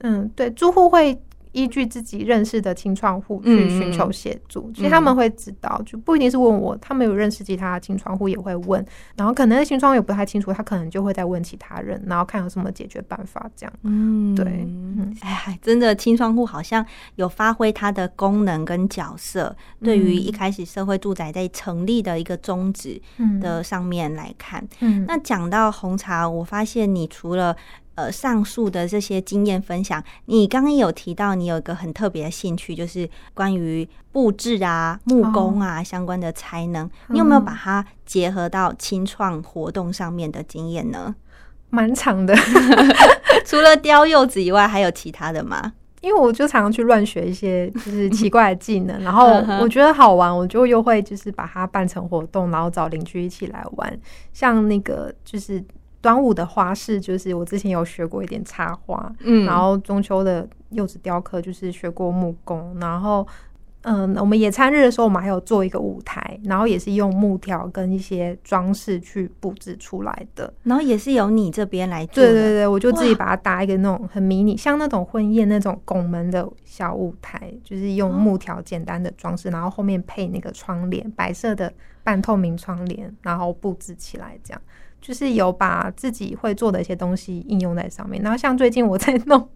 [0.00, 1.18] 嗯，对，住户会
[1.54, 8.84] 依据自己认识的清创户去嗯寻求协助，其实他们会知道，就不一定是问我，他们有认识其他的清创户也会问，
[9.16, 13.72] 然后可能清创也不太清楚，他可能就会再问其他人，然后看有什么解决办法，这样。
[13.82, 15.16] 嗯，对嗯。
[15.20, 23.38] 哎，真的清创户好像有发挥它的功能跟角色，对于一开始社会住宅在成立的一个宗旨嗯。
[23.38, 25.04] 的上面来看，嗯。
[25.06, 27.56] 那讲到红茶，我发现你除了
[27.94, 41.14] 呃上述的这些经验分享，你刚刚有提到你有一个很特别的兴趣，就是关于布置啊、木工啊、相关的才能，你有没有把它结合到清创活动上面的经验呢？
[41.70, 42.34] 蛮长的，
[43.44, 45.72] 除了雕柚子以外，还有其他的吗？
[46.00, 53.98] 因为我就常常去乱学一些就是奇怪的技能，然后 我觉得好玩，我就又会就是把它办成活动，然后找邻居一起来玩。
[54.32, 55.64] 像那个就是
[56.04, 59.46] 端午的花式，就是我之前有学过一点插花，嗯。
[59.46, 63.26] 然后中秋的柚子雕刻就是学过木工，然后
[63.84, 70.52] 嗯，我们野餐日的时候，我们还有做一个舞台，然后也是用木条跟一些装饰去布置出来的。
[70.64, 84.60] 然后也是由你这边来做，对对对，我就自己把它搭一个那种很迷你，像那种婚宴那种拱门的小舞台，就是用木条简单的装饰，然后后面配那个窗帘，白色的半透明窗帘，然后布置起来，这样
[85.04, 88.22] 就是有把自己会做的一些东西应用在上面。
[88.22, 89.46] 然后像最近我在弄，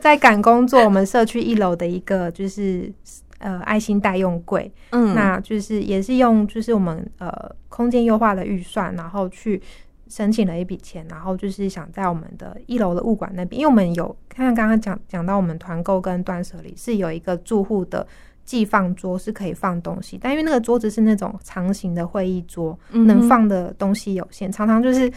[0.00, 2.92] 在赶工作，我们社区一楼的一个就是
[3.38, 7.30] 呃爱心代用柜，嗯，那就是也是用就是我们呃
[7.68, 9.62] 空间优化的预算，然后去
[10.08, 18.04] 申请了一笔钱，然后就是想在我们的一楼的物管那边，因为我们有看刚刚讲讲到我们团购跟断舍离是有一个住户的
[18.46, 25.12] 寄放桌是可以放东西，但因为那个桌子是那种长形的会议桌，嗯能放的东西有限，常常就是。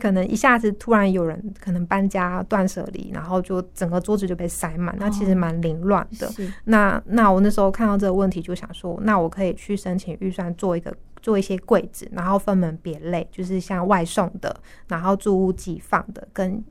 [0.00, 6.26] 可能一下子突然有人可能搬家断舍离，然后就整个桌子就被塞满，那其实哦蛮凌乱的。
[6.28, 14.56] 是那那我那时候看到这个问题，就想说，那我可以去申请预算做一个做一些柜子，然后分门别类，就是像外送的，
[14.88, 16.64] 然后住屋寄放的，跟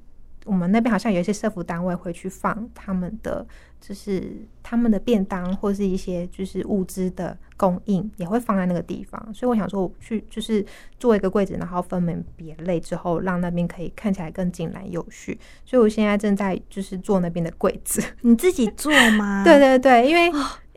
[0.45, 3.45] 我们那边好像有一些社服单位会去放他们的，
[3.79, 9.33] 就是他们的便当或是一些就是物资的供应，也会放在那个地方。
[9.33, 10.65] 所以我想说，我去就是
[10.99, 15.39] 做一个柜子，然后分门别类之后，让那边可以看起来更井然有序。
[15.63, 18.01] 所以我现在正在就是做那边的柜子。
[18.21, 19.43] 你自己做吗？
[19.43, 20.25] 对对对，因为、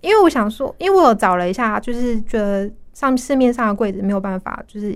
[0.03, 4.94] 因为我想说，因为我有找了一下，就是觉得上市面上的柜子没有办法，就是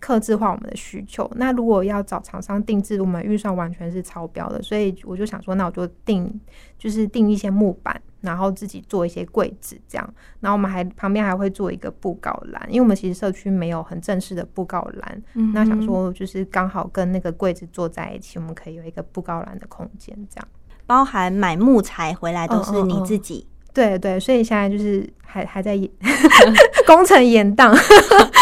[0.00, 1.30] 克制化我们的需求。
[1.36, 6.40] 那如果要找厂商定制，我们预算完全是超标的，所以我就想说，那我就定
[6.78, 10.14] 就是定一些木板，然后自己做一些柜子这样。
[10.40, 20.48] 然后我们还旁边还会做一个布告栏，因为我们其实社区没有很正式的布告栏，嗯那想说就是刚好跟那个柜子坐在一起，我们可以有一个布告栏的空间这样。
[20.86, 23.46] 包含买木材回来都是你嗯嗯嗯自己。
[23.72, 25.88] 对对，所以现在就是还还在演
[26.84, 27.72] 工程延宕。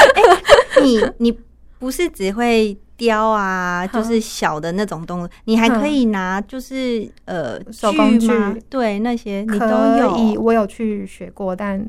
[0.83, 1.38] 你你
[1.79, 8.29] 不是只会雕啊，就是小的那种动物，你还可以拿就是呃手工具
[8.69, 10.41] 对那些你都有。
[10.41, 11.88] 我有去学过，但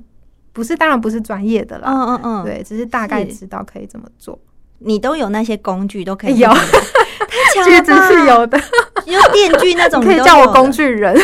[0.54, 1.89] 不是，当然不是专业的啦。
[1.91, 4.38] 嗯嗯嗯，对，只是大概知道可以怎么做。
[4.80, 6.82] 你都有那些工具都可以有自己买，
[7.28, 8.08] 太强锯子了吧！
[8.08, 8.58] 是有的，
[9.06, 10.71] 有电锯那种，可以叫我工。
[10.71, 11.17] 具人。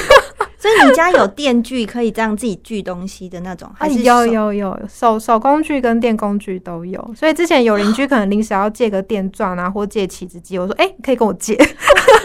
[0.65, 11.55] 所以你家有电锯可以这样自己锯东西的那种， 还是有有有手手工具跟电工具都有，所以之前有邻居可能临时要借个电钻啊，或借起子机，我说哎、可以跟我借。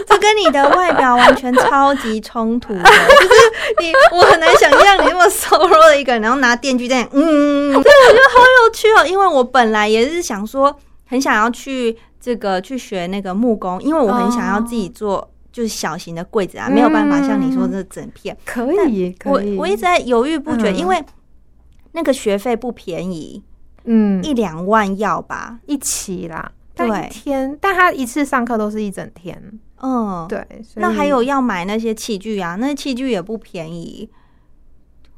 [0.07, 3.33] 这跟你的外表完全超级冲突的， 就是
[3.79, 9.05] 你，我很难想象你那么瘦弱的一个人，然后拿电锯在，嗯，对，我觉得好有趣哦。
[9.07, 10.75] 因为我本来也是想说，
[11.07, 15.30] 很想要去这个去学那个木工，因为我很想要自己做。
[15.51, 18.35] 就是小型的柜子啊，没有办法像你说的整片。
[18.45, 21.03] 可以，可以我我一直在犹豫不决，因为
[21.91, 23.43] 那个学费不便宜，
[23.83, 26.51] 嗯，一两万要吧，一起啦。
[26.73, 29.59] 对，天，但他一次上课都是一整天。
[29.81, 30.45] 嗯，对。
[30.75, 34.09] 那还有要买那些器具啊，那些器具也不便宜。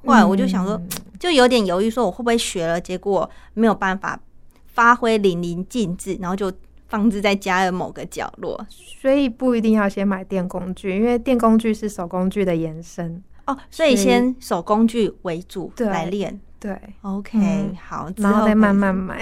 [0.05, 0.81] 后来我就想说，
[1.19, 4.19] 就有点犹豫，说我会不会学了，结果没有办法
[4.65, 6.51] 发挥淋漓尽致，然后就。
[6.93, 13.58] 放置在家的某个角落，所以不一定要先买电工具，因为电工具是手工具的延伸哦。
[13.71, 19.19] 所以先手工具为主来练，对，OK，好，然后再慢慢买。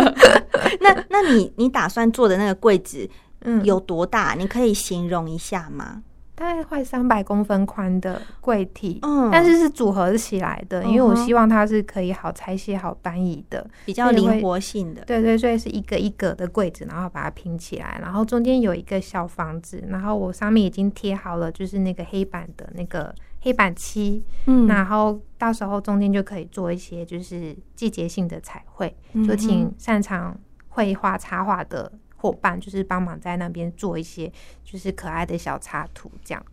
[0.80, 3.08] 那那你你打算做的那个柜子，
[3.40, 4.34] 嗯，有多大？
[4.36, 6.02] 你可以形容一下吗？
[6.38, 15.02] 大概快三百公分宽的柜体，嗯，但是是组合起来的，因为我希望它是可以好拆卸、好搬移的，比较灵活性的。
[15.04, 28.96] 对对，所以是一个一个的柜子，然后把它拼起来，然后中间有一个小房子，然后我上面已经贴好了，就是那个黑板的那个黑板漆，嗯，然后到时候中间就可以做一些就是季节性的彩绘，
[29.26, 31.90] 就请擅长绘画插画的。
[32.18, 34.30] 伙伴就是帮忙在那边做一些
[34.62, 36.44] 就是可爱的小插图，这样。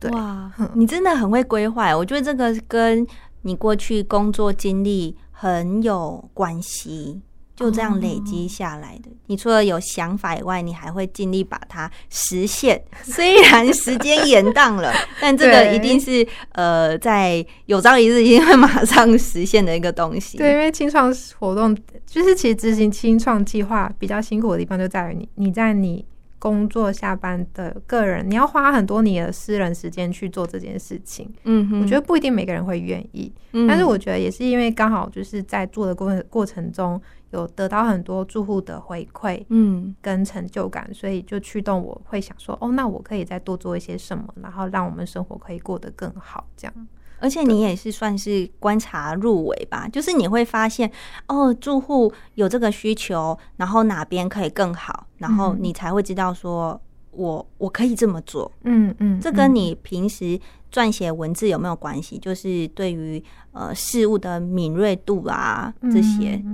[0.00, 1.96] 对，哇，你真的很会规划。
[1.96, 3.06] 我觉得这个跟
[3.42, 7.22] 你过去工作经历很有关系。
[7.56, 9.10] 就这样累积下来的。
[9.26, 12.82] 你除了有想法以外，你还会尽力把它实现。
[13.02, 20.36] 虽然时间延宕了，但这个一定是呃，在有朝一日一定会马上实现的一个东西。
[20.36, 26.04] 对，因为清创活动就是其实执行清创计划比较辛苦的地方就在于你你在你
[26.44, 31.32] 工作下班的个人，你要花很多你的私人时间去做这件事情。
[31.44, 33.32] 嗯哼，我觉得不一定每个人会愿意，
[33.66, 37.00] 但是我觉得也是因为刚好就是在做的过过程中。
[37.30, 46.86] 有得到很多住户的回馈，嗯，跟成就感，所以就驱动我会想说，哦，那我可以再多做一些什么，然后让我们生活可以过得更好，这样。
[47.24, 50.90] 而且你也是算是观察入围吧，就是你会发现，
[51.26, 56.78] 哦，住户有这个需求，然后哪边可以更好，然后你才会知道说，
[57.12, 60.38] 我我可以这么做，嗯嗯，这跟你平时
[60.70, 62.18] 撰写文字有没有关系？
[62.18, 66.44] 就是对于呃事物的敏锐度啊这些。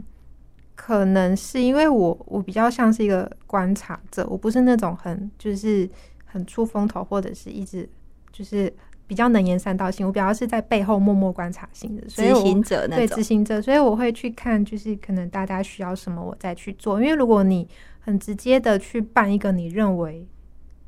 [0.77, 5.91] 可能是因为我我比较像是一个观察者，我不是那种很就是
[6.25, 7.87] 很出风头或者是一直
[8.33, 8.73] 就是
[9.11, 17.03] 比较能言善道性，我比较是在背后默默观察型的执行者，对执行者，所以我会去看就是可能大家需要什么，我再去做。
[17.03, 17.69] 因为如果你
[17.99, 20.25] 很直接的去办一个你认为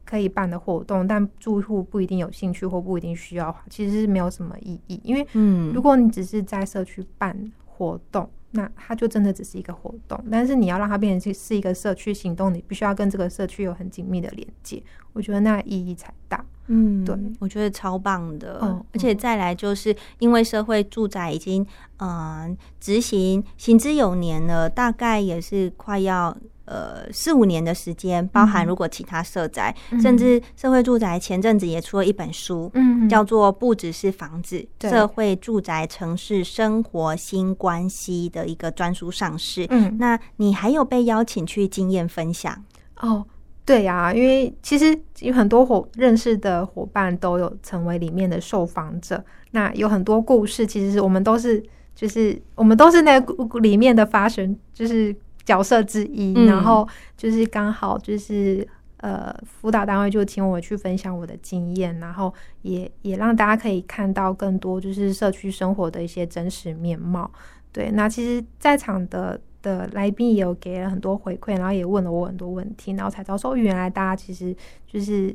[0.05, 5.01] 可以办的活动，但住户不一定有兴趣或不一定需要，其实是没有什么意义。
[5.03, 8.31] 因为嗯，如果你只是在社区办活动。
[8.55, 14.83] 那它就真的只是一个活动，但是你要让它变成是一个社区行动，你必须要跟这个社区有很紧密的连接，
[15.15, 16.45] 我觉得那意义才大。
[16.67, 18.59] 嗯，对，我觉得超棒的。
[18.93, 21.67] 而且再来就是因为社会住宅已经
[21.99, 26.37] 嗯执行行之有年了，大概也是快要。
[26.65, 39.67] 呃，四五年的时间，包含如果其他社宅，甚至社会住宅，前阵子也出了一本书，嗯，叫做《不只是房子：社会住宅城市生活新关系》的一个专书上市。
[39.71, 42.65] 嗯，那你还有被邀请去经验分享？
[43.01, 43.27] 哦，
[43.65, 51.63] 对呀，因为其实有很多伙认识的伙伴都有成为里面的受访者，那有很多故事，其实是我们都是，
[51.95, 53.19] 就是我们都是那
[53.61, 55.15] 里面的发生，就是。
[55.45, 58.65] 角色之一，然后就是刚好就是
[58.99, 67.29] 呃，辅导单位就请我去分享我的经验，然后也也让大家可以看到更多就是社区生活的一些真实面貌。
[67.73, 74.55] 对，那其实在场的的来宾也有给了很多回馈，然后也问了我很多问题，然后才知道说原来大家其实
[74.87, 75.35] 就是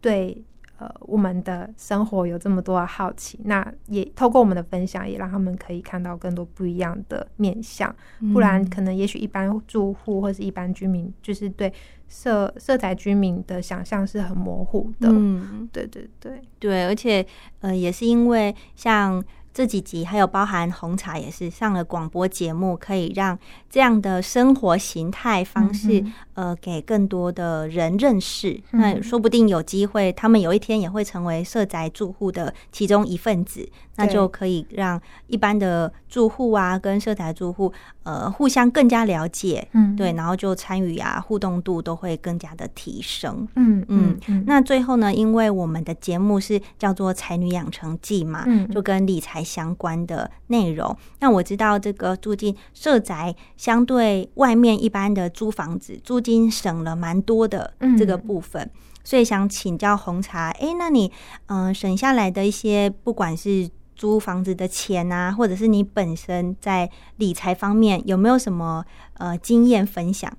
[0.00, 0.44] 对。
[0.80, 7.92] 呃，我们的生活有这么多的好奇，那也透过我们的分享，也让他们可以看到更多不一样的面相。
[8.32, 11.72] 不然，可能也许一般住户或是一般居民，就是对
[12.06, 15.08] 社社宅居民的想象是很模糊的。
[15.10, 17.26] 嗯，对对对对，而且
[17.58, 19.20] 呃，也是因为像。
[19.58, 23.36] 这几集还有包含红茶也是上了广播节目，可以让
[23.68, 28.80] 这样的生活形态方式，呃给更多的人认识，嗯。
[28.80, 37.72] 那说不定有机会，他们有一天也会成为社宅住户的其中一份子，那就可以让一般的住户啊跟社宅住户
[38.04, 43.48] 呃互相更加了解，嗯对，然后就参与啊互动度都会更加的提升。
[43.56, 43.88] 嗯嗯。
[43.88, 48.68] 嗯嗯，那最后呢，因为我们的节目是叫做《才女养成记》嘛，嗯。
[48.68, 50.94] 就跟理财相关的内容。
[51.20, 58.70] 那我知道这个住进社宅，相对外面一般的租房子，租金省了蛮多的嗯这个部分。
[59.02, 61.10] 所以想请教红茶，诶，那你
[61.46, 68.84] 嗯、呃省下来的一些，不管是租房子的钱啊，或者是你本身在理财方面有没有什么
[69.14, 70.30] 呃经验分享？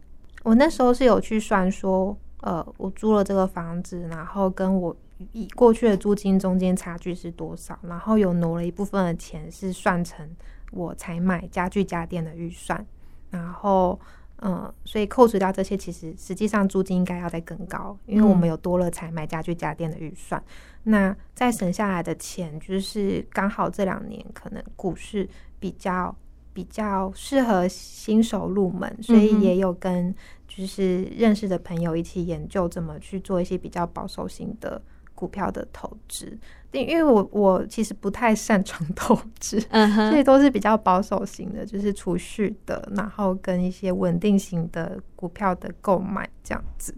[0.43, 4.95] 我那时候是有去算说，呃，我租了这个房子，然后跟我
[5.33, 10.29] 以过去的租金中间差距是多少，然后有挪了一部分的钱是算成
[10.71, 12.85] 我才买家具家电的预算，
[13.29, 13.99] 然后。
[14.41, 20.41] 嗯，所以扣除掉这些，其实实际上租金应该要再更高，因为我们有多了才买家具家电的预算。
[20.83, 25.27] 那再省下来的钱，就是刚好这两年可能股市
[25.59, 26.15] 比较
[26.53, 30.15] 比较适合新手入门，所以也有跟
[30.47, 34.81] 就是认识的朋友一起研究怎么去做一些比较保守型的
[35.19, 36.37] 股票的投资。
[36.71, 46.95] 因因为我我其实不太擅长 投资，嗯所，以都是比较保守型的，就是储蓄的，然后跟一些稳定型的股票的购买这样子。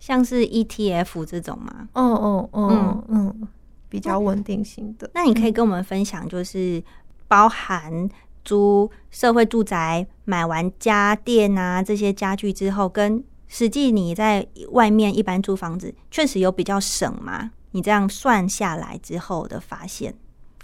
[0.00, 1.88] 像是 ETF 这种吗？
[1.92, 3.48] 嗯嗯嗯嗯，
[3.88, 5.08] 比较稳定型的。
[5.14, 6.82] 那你可以跟我们分享，就是
[7.28, 8.08] 包含
[8.44, 17.52] 租社会住宅、买完家电啊这些家具之后，跟实际你在外面一般租房子，确实有比较省吗？
[17.72, 20.14] 你这样算下来之后的发现，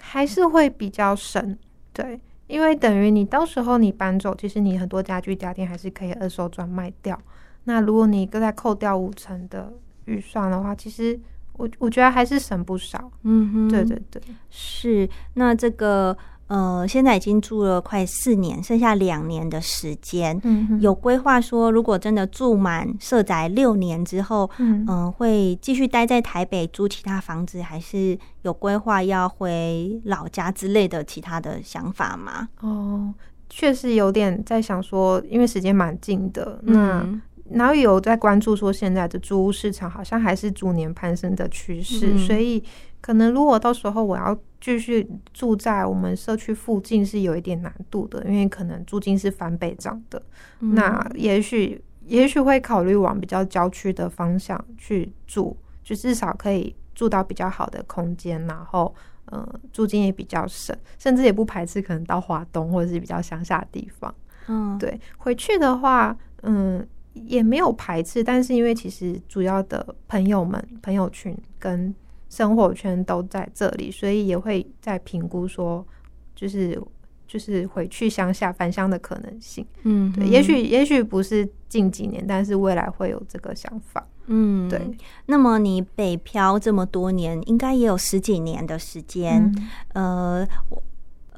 [0.00, 1.58] 还是会比较省，
[1.92, 7.20] 对，因为等于你到时候你搬走，其实你很多家具家电还是可以二手转卖掉。
[7.64, 9.72] 那如果你再扣掉五成的
[10.06, 11.18] 预算的话，其实
[11.54, 13.10] 我我觉得还是省不少。
[13.24, 15.08] 嗯哼对对对，是。
[15.34, 16.16] 那这个
[16.48, 32.48] 呃，现在已经住了快四年，剩下两年的时间，嗯有规划说，如果真的住满社宅六年之后，嗯嗯，会继续待在台北租其他房子，还是有规划要回老家之类的其他的想法吗？
[32.60, 33.12] 哦，
[33.48, 37.00] 确实有点在想说，因为时间蛮近的，那。
[37.00, 42.62] 嗯然后有在关注说，现在的租屋市场好像还是逐年攀升的趋势，嗯所以
[43.08, 50.22] 可能如果到时候我要继续住在我们社区附近是有一点难度的，因为可能租金是翻倍涨的。
[50.60, 58.94] 嗯那也许也许会考虑往比较郊区的方向去住，就至少可以住到比较好的空间，然后
[59.24, 64.14] 呃租金也比较省，甚至也不排斥可能到华东或者是比较乡下的地方。
[64.48, 71.94] 嗯，对，回去的话，嗯，也没有排斥，但是因为其实主要的朋友们、朋友群跟
[72.28, 75.86] 生活圈都在这里，所以也会在评估说，
[76.34, 76.80] 就是
[77.26, 79.66] 就是回去乡下返乡的可能性。
[79.82, 84.06] 嗯对，也许也许不是近几年，但是未来会有这个想法。
[84.26, 84.80] 嗯，对。
[85.26, 89.52] 那么你北漂这么多年，应该也有十几年的时间，
[89.94, 90.82] 嗯呃，我。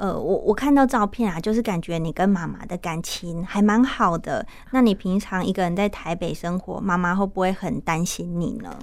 [0.00, 4.46] 呃，我我看到照片啊，就是感觉你跟妈妈的感情还蛮好的。
[4.70, 8.78] 那你平常一个人在台北生活，妈妈会不会很担心你呢？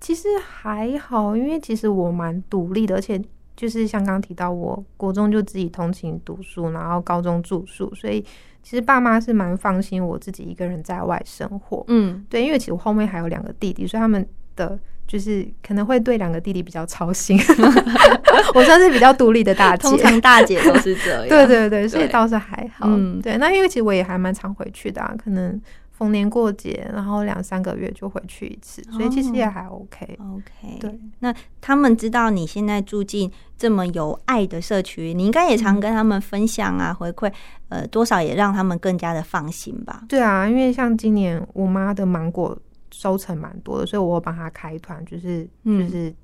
[0.00, 3.20] 其实还好，因为其实我蛮独立的，而且
[3.56, 8.20] 就是像刚刚提到，我国中就自己通勤读书，然后高中住宿，所以
[8.62, 11.84] 其实爸妈是蛮放心我自己一个人在外生活。
[11.88, 17.38] 嗯，对，因为其实我后面还有两个弟弟，所以他们的就是可能会对两个弟弟比较操心。
[18.54, 21.28] 我算是比较独立的大姐，通常大姐都是这 样。
[21.28, 22.86] 对对对，所以倒是还好。
[22.88, 25.60] 嗯对，那因为其实我也还蛮常回去的啊，可能
[25.96, 30.18] 逢年过节，然后两三个月就回去一次，所以其实也还 OK。
[30.20, 37.32] OK，对，那他们知道你现在住进这么有爱的社区，你应该也常跟他们分享啊，回馈，
[37.70, 40.04] 呃，多少也让他们更加的放心吧。
[40.06, 42.54] 对啊，因为像今年我妈的芒果
[42.90, 46.14] 收成蛮多的，所以我有帮她开团，就是嗯就是。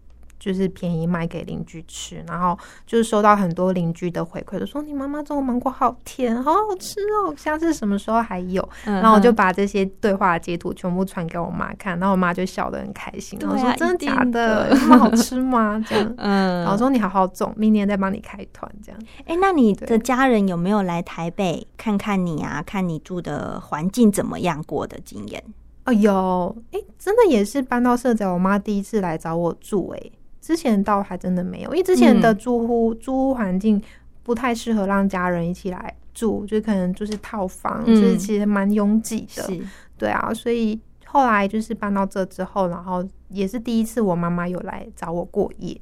[0.43, 8.69] 就是便宜卖给邻居吃，然后就是收到很多邻居的回馈，都说你妈妈种的芒果好甜，好好吃哦，下次什么时候还有？
[8.85, 14.33] 然然后我就把这些对话截图全部传给我妈看，然后我妈就笑得很开心，然后说真的假的？
[14.33, 15.81] 的有这么好吃吗？
[15.89, 19.01] 这样， 嗯然后说你好好种，明年再帮你开团这样。
[19.27, 22.61] 哎、那你的家人有没有来台北看看你啊？
[22.67, 25.45] 看你住的环境怎么样过的经验？
[25.85, 30.13] 哦，有，哎、真的也是搬到社宅，我妈第一次来找我住、诶，
[30.43, 33.81] 之前倒还真的没有，因为之前的嗯住户、租屋环境
[34.25, 39.49] 不太适合让家人一起来住，就可能就是套房，嗯就是其实蛮拥挤的。
[39.97, 45.81] 对啊，所以后来就是搬到这之后，然后也是第一次我妈妈有来找我过夜，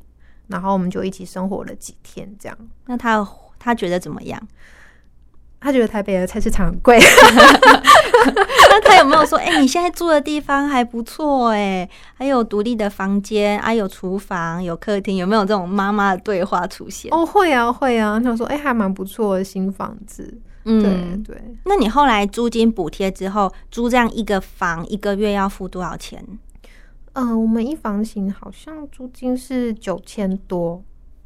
[0.49, 2.59] 然后我们就一起生活了几天，这样。
[2.85, 3.27] 那他
[3.59, 4.41] 他觉得怎么样？
[5.59, 6.99] 他觉得台北的菜市场很贵，
[8.71, 17.13] 那 他有没有说，哎、你现在住的地方还不错，哎，还有独立的房间，啊有厨房，有客厅，有没有这种妈妈的对话出现？
[17.13, 18.21] 哦，会啊，会啊。
[18.21, 21.37] 他说，哎、还蛮不错的新房子，嗯，对。
[21.65, 26.25] 那你后来租金补贴之后，租这样一个房一个月要付多少钱？
[27.15, 30.81] 嗯、我们一房型好像租金是九千多，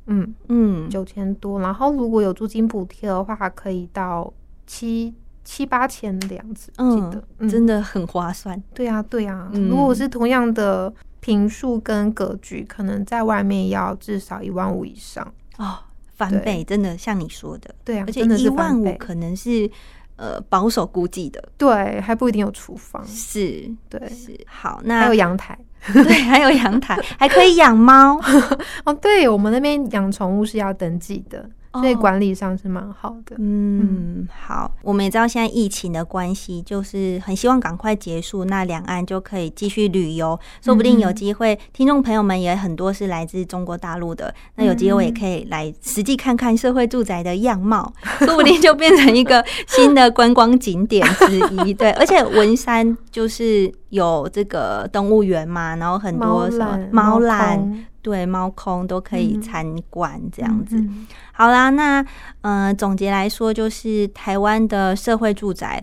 [0.06, 1.60] 嗯，嗯，九千多。
[1.60, 4.32] 然后如果有租金补贴的话，可以到
[4.66, 5.12] 七
[5.44, 7.22] 七八千的样子，记得。
[7.38, 8.60] 嗯，真的很划算。
[8.72, 9.50] 对啊，对啊。
[9.52, 15.26] 嗯如果是同样的平数跟格局，可能在外面要至少一万五以上。
[15.58, 15.78] 哦，
[16.16, 19.70] 翻倍，真的像你说的，对啊，而且一万五可能是
[20.16, 24.38] 呃保守估计的，对，还不一定有厨房，是对，是。
[24.46, 25.58] 好，那还有阳台。
[25.92, 28.18] 对，还有阳台，还可以养猫，
[28.86, 33.36] 哦，对我们那边养宠物是要登记的，所以哦管理上是蛮好的。
[33.38, 51.74] 嗯，好，我们也知道现在疫情的关系，就是很希望赶快结束，那两岸就可以继续旅游，说不定有机会，听众朋友们也很多是来自中国大陆的，那有机会也可以来实际看看社会住宅的样貌，说不定就变成一个新的观光景点之一。
[51.74, 57.84] 对，而且文山就是有这个动物园嘛，然后很多什么猫缆。
[58.04, 60.76] 空对，猫空都可以嗯参观这样子。
[60.76, 62.04] 嗯好啦，那
[62.42, 65.82] 呃，总结来说，就是台湾的社会住宅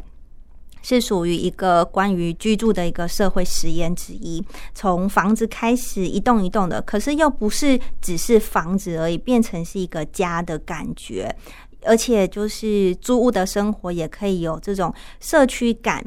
[0.84, 4.44] 是属于一个关于居住的一个社会实验之一。
[4.76, 11.36] 从房子开始一栋一栋的，可是又不是只是房子而已，变成是一个家的感觉。
[11.84, 16.06] 而且就是租屋的生活也可以有这种社区感。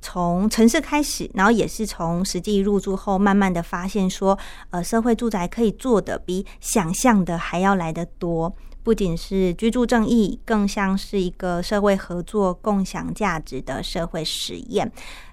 [0.00, 4.38] 从城市开始，然后也是从实际入住后，慢慢的发现说，
[4.70, 8.54] 呃，社会住宅可以做的比想象的还要来得多。
[8.84, 14.90] 不仅是居住正义，更像是一个社会合作、共享价值的社会实验。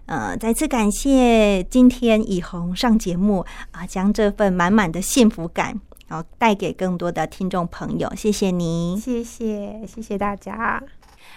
[0.07, 8.11] 呃，再次感谢今天以红上节目啊、将这份满满的幸福感，然后带给更多的听众朋友。
[8.15, 8.99] 谢谢你。
[8.99, 10.83] 谢谢谢谢大家。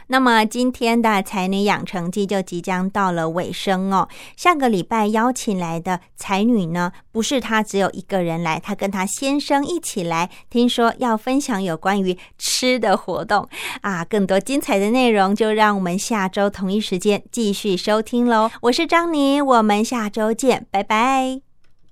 [0.09, 4.09] 那么今天的才女养成记就即将到了尾声哦。
[4.37, 13.49] 下个礼拜邀请来的才女呢，不是她只有一个人来，她跟她先生一起来，听说要分享有关于吃的活动
[13.83, 14.05] 啊。
[14.05, 18.51] 更多精彩的内容，就让我们下周同一时间继续收听喽。
[18.63, 21.48] 我是张妮，我们下周见，拜拜。